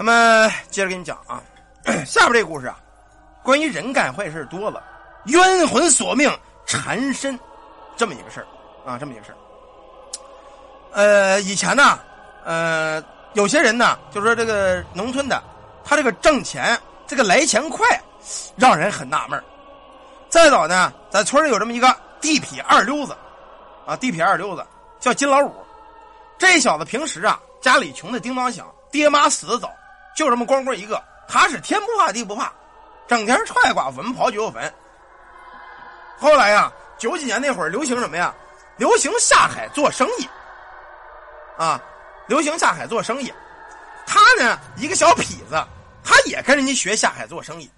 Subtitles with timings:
[0.00, 1.42] 那么接着给你讲啊，
[2.06, 2.78] 下边这个故事啊，
[3.42, 4.80] 关于人干坏事多了，
[5.24, 6.30] 冤魂索命
[6.64, 7.36] 缠身，
[7.96, 8.46] 这么一个事儿
[8.88, 9.36] 啊，这么一个事儿。
[10.92, 11.98] 呃，以前呢，
[12.44, 15.42] 呃，有些人呢，就说这个农村的，
[15.84, 17.84] 他这个挣钱，这个来钱快，
[18.54, 19.42] 让人很纳闷
[20.28, 23.16] 再早呢，在村里有这么一个地痞二溜子，
[23.84, 24.64] 啊，地痞二溜子
[25.00, 25.52] 叫金老五。
[26.38, 29.68] 这小子平时啊，家里穷的叮当响，爹妈死的早，
[30.18, 31.00] 就这么光棍一个。
[31.28, 32.52] 他是天不怕地不怕，
[33.06, 34.74] 整天踹寡妇门刨九九坟。
[36.18, 38.34] 后来呀，九几年那会儿流行什么呀？
[38.78, 40.28] 流行下海做生意。
[41.56, 41.80] 啊，
[42.26, 43.32] 流行下海做生意，
[44.06, 45.64] 他呢一个小痞子，
[46.02, 47.70] 他也跟人家学下海做生意，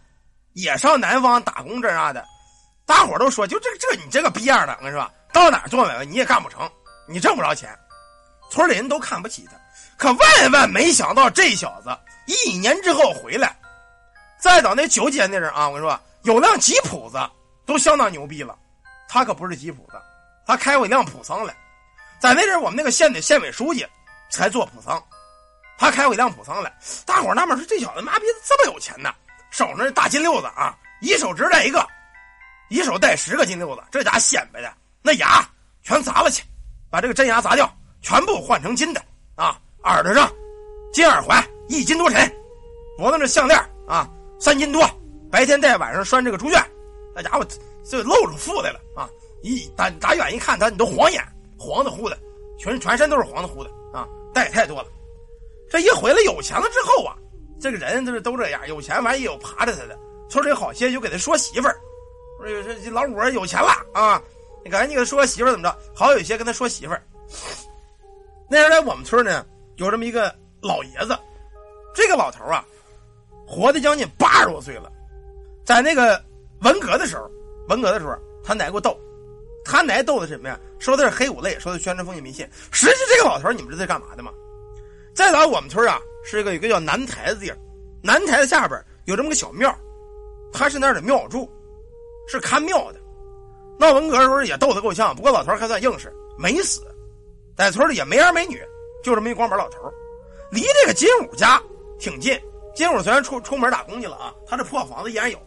[0.54, 2.24] 也上南方打工这那的。
[2.86, 5.10] 大伙都说，就这这你这个逼样的，是吧？
[5.30, 6.70] 到哪做买卖你也干不成，
[7.06, 7.78] 你挣不着钱，
[8.50, 9.52] 村里人都看不起他。
[9.98, 11.90] 可万万没想到，这小子
[12.30, 13.56] 一年之后回来，
[14.38, 17.18] 再到那九几年的人啊，我跟你说，有辆吉普子
[17.66, 18.56] 都相当牛逼了。
[19.08, 20.00] 他可不是吉普子，
[20.46, 21.54] 他开过一辆普桑来。
[22.20, 23.84] 在那阵我们那个县的县委书记
[24.30, 25.02] 才做普桑，
[25.76, 26.72] 他开过一辆普桑来，
[27.04, 29.12] 大伙纳闷说：“这小子妈逼这么有钱呢？
[29.50, 31.84] 手上大金溜子啊，一手只戴一个，
[32.68, 35.44] 一手戴十个金溜子，这家显摆的那牙
[35.82, 36.44] 全砸了去，
[36.88, 37.68] 把这个真牙砸掉，
[38.00, 39.02] 全部换成金的
[39.34, 39.58] 啊！
[39.82, 40.30] 耳朵上
[40.92, 42.30] 金耳环一斤多沉，
[42.98, 44.82] 脖子上项链啊三斤多，
[45.30, 46.60] 白天戴晚上拴这个猪圈，
[47.14, 47.46] 那家伙
[47.84, 49.08] 就露出腹来了啊！
[49.40, 51.24] 一打打远一看他，你都晃眼。”
[51.56, 52.18] 黄的乎的，
[52.58, 54.08] 全全身都是黄的乎的啊！
[54.32, 54.88] 带太多了，
[55.68, 57.14] 这一回来有钱了之后啊，
[57.60, 59.96] 这个人就是都这样，有钱完也有爬着他的。
[60.28, 61.78] 村里好些就给他说媳妇儿，
[62.38, 64.20] 说这老五有钱了啊，
[64.64, 65.78] 你赶紧给他说媳妇儿怎么着？
[65.94, 67.02] 好有些跟他说媳妇儿。
[68.48, 69.44] 那时候在我们村呢，
[69.76, 71.16] 有这么一个老爷子，
[72.00, 72.64] 这个老头啊，
[73.46, 74.90] 活的将近八十多岁了，
[75.64, 76.20] 在那个
[76.62, 77.30] 文革的时候，
[77.68, 78.98] 文革的时候，他奶过斗。
[79.62, 80.58] 他奶逗的什么呀？
[80.78, 82.48] 说的是黑五类，说的宣传封建迷信。
[82.72, 84.32] 实际这个老头你们知道在干嘛的吗？
[85.14, 87.58] 再早我们村啊，是一个有个叫南台子地儿，
[88.02, 89.72] 南台子下边有这么个小庙，
[90.50, 91.46] 他是那儿的庙祝，
[92.26, 92.98] 是看庙的。
[93.78, 96.80] 闹文革的时候也逗得够呛，不过老头还算硬实，没死，
[97.54, 98.62] 在村里也没儿没女，
[99.04, 99.92] 就这么一光板老头
[100.50, 101.62] 离这个金武家
[102.00, 102.36] 挺近。
[102.74, 105.38] 金武虽然出出门打工去了啊，他这破房子依然有，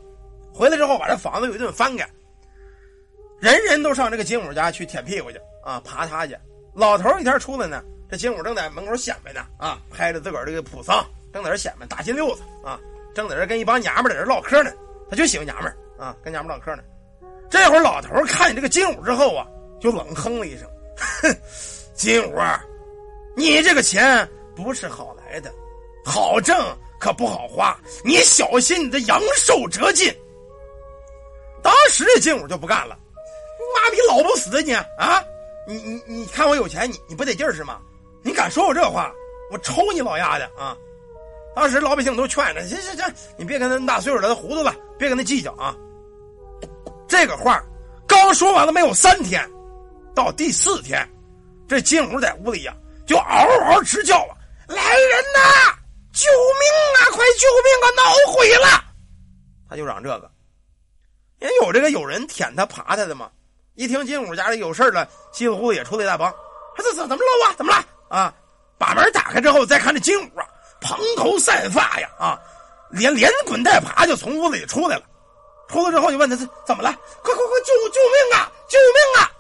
[0.54, 2.10] 回来之后把这房子有一顿翻盖。
[3.40, 6.38] 人人都上这个金武家去舔屁股去啊，爬他去。
[6.74, 12.80] 老头一天出来呢，这金武正在门口显摆呢啊，拍着自个儿这个普桑，正在这显摆大金溜子啊，
[13.14, 14.72] 正在这跟一帮娘们在这唠嗑呢。
[15.10, 16.84] 他就喜欢娘们啊，跟娘们唠嗑呢。
[17.50, 19.46] 这会儿老头看见这个金武之后啊，
[19.80, 20.68] 就冷哼了一声
[21.22, 21.36] ：“哼，
[21.94, 22.40] 金武，
[23.36, 25.52] 你这个钱不是好来的，
[26.04, 26.58] 好挣
[27.00, 30.14] 可不好花，你小心你的阳寿折尽。”
[31.64, 32.98] 当时这金武就不干了。
[33.76, 35.24] 妈逼老不死的你啊！
[35.66, 37.80] 你你你看我有钱，你你不得劲是吗？
[38.22, 39.12] 你敢说我这话，
[39.52, 40.78] 我抽你老丫的啊！
[41.56, 45.76] 当时老百姓都劝着，行行行，你别跟他那么大岁数了，他糊涂了，别跟他计较啊。
[47.08, 47.64] 这个话
[48.06, 49.44] 刚说完了没有三天，
[50.14, 51.08] 到第四天，
[51.68, 52.76] 这金虎在屋里呀
[53.08, 54.36] 就嗷嗷直叫啊！
[54.68, 55.78] 来人呐！
[56.14, 56.64] 救命
[56.96, 57.10] 啊！
[57.12, 57.86] 快救命啊！
[57.98, 58.68] 闹鬼了！
[59.70, 60.30] 他就嚷这个，
[61.40, 63.32] 也有这个有人舔他爬他的吗？
[63.74, 66.32] 一听金武家里有事了，稀里糊涂也出来一大帮。
[66.76, 67.54] 他这怎怎么了啊？
[67.58, 68.34] 怎么了啊？
[68.78, 70.46] 把门打开之后，再看这金武啊，
[70.80, 72.40] 蓬头散发呀啊，
[72.92, 75.04] 连连滚带爬就从屋子里出来了。
[75.68, 76.94] 出来之后就问他这怎么了？
[77.24, 78.52] 快快快救救命啊！
[78.68, 79.32] 救命啊！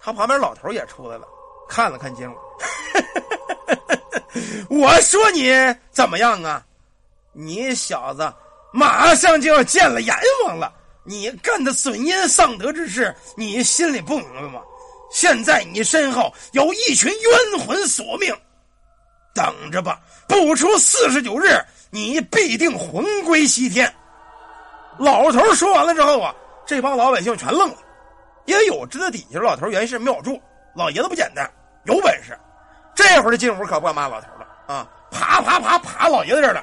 [0.00, 1.26] 他旁边老头也出来了，
[1.68, 2.36] 看了看金武，
[4.70, 5.52] 我说你
[5.90, 6.64] 怎么样啊？
[7.32, 8.32] 你小子
[8.72, 10.14] 马上就要见了阎
[10.44, 10.72] 王了。
[11.04, 14.60] 你干的损阴丧德之事，你心里不明白吗？
[15.12, 18.32] 现在你身后有一群冤魂索命，
[19.34, 20.00] 等着吧！
[20.28, 21.58] 不出四十九日，
[21.90, 23.92] 你必定魂归西天。
[24.98, 26.34] 老头说完了之后啊，
[26.66, 27.76] 这帮老百姓全愣了，
[28.44, 30.40] 也有知道底下老头原是庙祝，
[30.76, 31.50] 老爷子不简单，
[31.86, 32.38] 有本事。
[33.00, 36.62] 这会儿的进屋可不敢骂老头了啊，爬爬爬爬老爷子这儿了，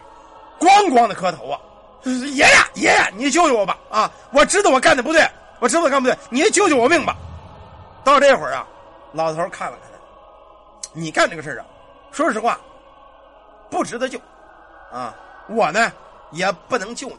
[0.60, 1.60] 咣咣的磕头啊。
[2.06, 3.78] 爷爷，爷爷，你救救我吧！
[3.90, 5.28] 啊，我知道我干的不对，
[5.60, 7.16] 我知道干不对，你救救我命吧！
[8.04, 8.66] 到这会儿啊，
[9.12, 11.66] 老头看了看他，你干这个事啊，
[12.12, 12.58] 说实话，
[13.70, 14.18] 不值得救，
[14.90, 15.14] 啊，
[15.50, 15.92] 我呢
[16.32, 17.18] 也不能救你。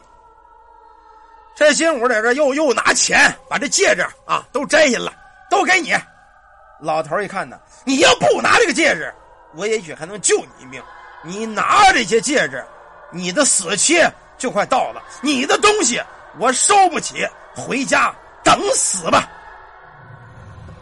[1.55, 5.13] 这金武在这又又拿钱把这戒指啊都摘下了，
[5.51, 5.93] 都给你。
[6.79, 9.13] 老头一看呢，你要不拿这个戒指，
[9.55, 10.81] 我也许还能救你一命。
[11.23, 12.65] 你拿这些戒指。
[13.11, 13.99] 你的死期
[14.37, 15.99] 就快到了，你的东西
[16.37, 19.27] 我收不起，回家等死吧。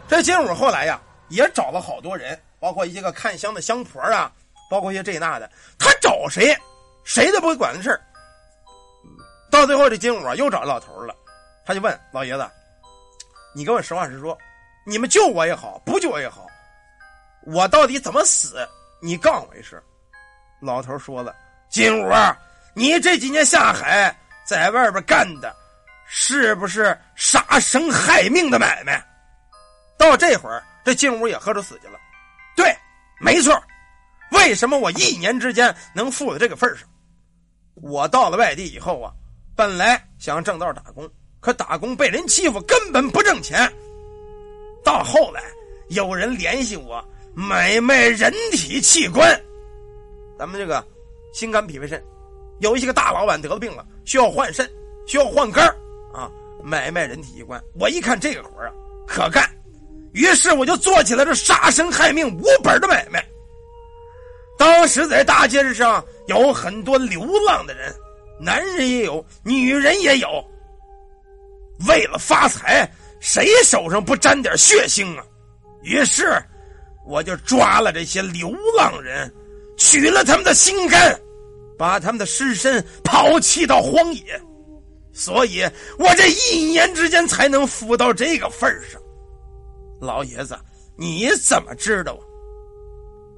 [0.06, 4.30] 这金武后来呀，也找了好多人，包括一些个看香的香婆啊，
[4.68, 6.54] 包括一些这那的，他找谁，
[7.02, 7.98] 谁都不会管的事儿。
[9.50, 11.16] 到最后，这金武又找老头了，
[11.64, 12.46] 他就问老爷子
[13.56, 14.36] ：“你跟我实话实说，
[14.88, 16.46] 你们救我也好，不救我也好，
[17.42, 18.66] 我到底怎么死？
[19.02, 19.78] 你告诉我一声。”
[20.62, 21.36] 老头说了
[21.68, 22.10] ：“金武，
[22.74, 25.54] 你这几年下海在外边干的，
[26.06, 29.04] 是不是杀生害命的买卖？”
[29.98, 31.98] 到这会儿，这金武也喝出死去了。
[32.56, 32.74] 对，
[33.20, 33.62] 没错。
[34.30, 36.88] 为什么我一年之间能富到这个份上？
[37.74, 39.12] 我到了外地以后啊。
[39.54, 41.06] 本来想正道打工，
[41.40, 43.70] 可打工被人欺负，根本不挣钱。
[44.88, 45.42] 到后来
[45.88, 47.04] 有人联系我
[47.34, 49.38] 买卖人体器官，
[50.38, 50.82] 咱们这个
[51.30, 52.02] 心肝脾肺肾，
[52.60, 54.66] 有一些个大老板得了病了，需要换肾，
[55.06, 55.68] 需要换肝
[56.10, 56.30] 啊，
[56.64, 57.62] 买卖人体器官。
[57.78, 58.72] 我一看这个活啊，
[59.06, 59.46] 可干，
[60.14, 63.22] 于是我就做起了这杀生害命无本的买卖。
[64.56, 67.94] 当时在大街上有很多流浪的人。
[68.40, 70.28] 男人也有，女人也有。
[71.86, 72.90] 为了发财，
[73.28, 75.22] 谁手上不沾点血腥啊？
[75.82, 76.42] 于是，
[77.06, 79.30] 我就抓了这些流浪人，
[79.76, 81.14] 取了他们的心肝，
[81.76, 84.40] 把他们的尸身抛弃到荒野。
[85.12, 85.62] 所以
[85.98, 88.98] 我这一年之间才能富到这个份上。
[90.00, 90.58] 老爷子，
[90.96, 92.18] 你怎么知道？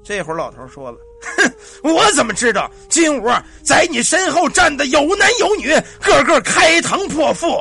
[0.04, 0.98] 这会儿老头说了。
[1.36, 1.52] 哼，
[1.82, 3.28] 我怎么知道金武
[3.64, 7.60] 在你身后站的有男有女，个个开膛破腹，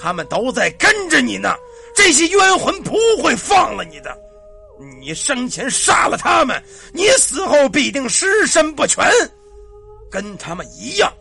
[0.00, 1.54] 他们都在跟着你呢。
[1.94, 4.16] 这些冤魂不会放了你的。
[4.98, 6.62] 你生前杀了他们，
[6.92, 9.04] 你死后必定尸身不全，
[10.10, 11.12] 跟他们一样。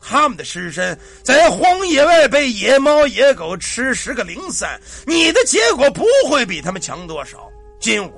[0.00, 7.50] 他们的尸身在荒野外被野猫野狗吃食个零散，你的结果不会比他们强多少。
[7.80, 8.12] 金武。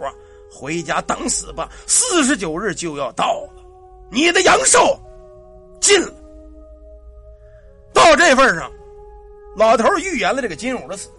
[0.51, 1.71] 回家等死吧！
[1.87, 3.63] 四十九日就要到了，
[4.11, 4.99] 你的阳寿
[5.79, 6.13] 尽了。
[7.93, 8.69] 到这份上，
[9.59, 11.11] 老头预言了这个金武的死。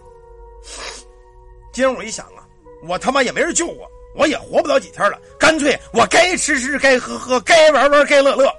[1.73, 2.47] 金武一想啊，
[2.87, 8.49] 我他妈也没人救我，我也活不了几天了，干脆我该吃吃，该喝喝，该玩玩，该乐乐。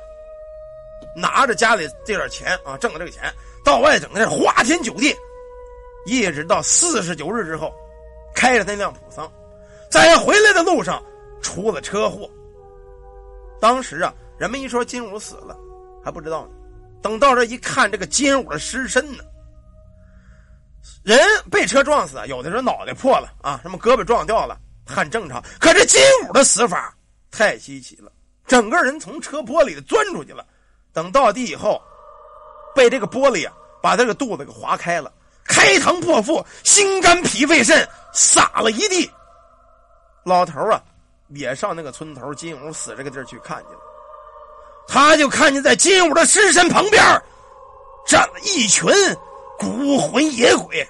[1.17, 3.33] 拿着家里这点钱啊，挣的这个钱，
[3.65, 5.17] 到外整的是花天酒地，
[6.05, 7.75] 一直到四十九日之后，
[8.35, 9.31] 开着那辆普桑。
[9.91, 11.03] 在回来的路上
[11.41, 12.31] 出了车祸。
[13.59, 15.59] 当时啊，人们一说金武死了，
[16.05, 16.51] 还不知道呢。
[17.03, 19.25] 等到这一看，这个金武的尸身呢，
[21.03, 21.19] 人
[21.51, 25.43] 被车撞死，有的人脑袋破了啊，什么胳膊撞掉了，很正常。
[25.59, 26.95] 可这金武的死法
[27.31, 28.13] 太稀奇了，
[28.47, 30.45] 整个人从车玻璃里钻出去了。
[30.93, 31.81] 等到地以后，
[32.75, 35.13] 被这个玻璃啊，把他这个肚子给划开了，
[35.45, 39.11] 开膛破腹，心肝脾肺肾撒了一地。
[40.25, 40.83] 老头啊，
[41.29, 43.81] 也上那个村头金武死这个地儿去看去了。
[44.89, 47.01] 他就看见在金武的尸身旁边，
[48.07, 48.91] 站了一群
[49.61, 50.89] 孤魂野鬼，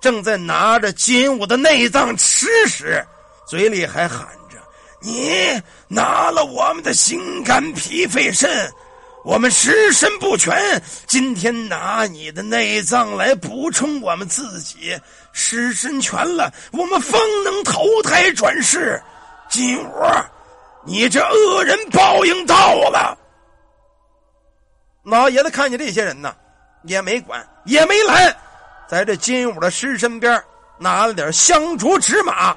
[0.00, 3.04] 正在拿着金武的内脏吃食，
[3.44, 4.56] 嘴里还喊着
[5.02, 8.48] ：“你拿了我们的心肝脾肺肾。”
[9.24, 10.54] 我们尸身不全，
[11.06, 14.94] 今天拿你的内脏来补充我们自己。
[15.32, 19.02] 尸身全了，我们方能投胎转世。
[19.48, 19.92] 金武，
[20.84, 23.18] 你这恶人报应到了。
[25.04, 26.36] 老爷子看见这些人呢，
[26.84, 28.34] 也没管，也没拦，
[28.88, 30.42] 在这金武的尸身边
[30.78, 32.56] 拿了点香烛纸马、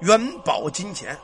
[0.00, 1.16] 元宝金钱，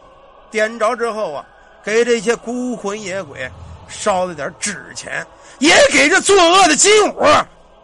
[0.51, 1.45] 点着之后啊，
[1.85, 3.51] 给这些孤魂野鬼。
[3.89, 5.25] 烧了点纸钱，
[5.61, 7.25] 也给这作恶的金武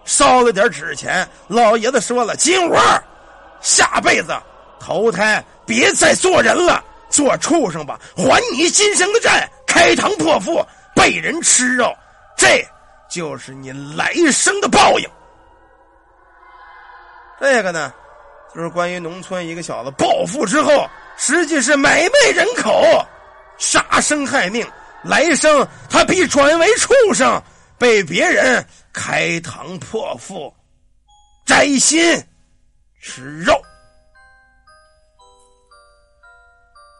[0.04, 1.25] 烧了点纸钱。
[1.47, 2.75] 老爷子说了：“金武，
[3.61, 4.37] 下辈子
[4.80, 10.61] 投胎别再做人了，做畜生吧，还你今生的债，开膛破腹
[10.92, 11.94] 被人吃肉，
[12.37, 12.66] 这
[13.12, 15.07] 就是你来生的报应。”
[17.38, 17.92] 这个呢，
[18.54, 20.88] 就是关于农村一个小子暴富之后，
[21.19, 23.04] 实际是买卖人口，
[23.59, 24.66] 杀生害命。
[25.04, 27.42] 来生他必转为畜生，
[27.76, 30.54] 被别人开膛破腹，
[31.45, 32.00] 摘心
[33.00, 33.62] 吃肉。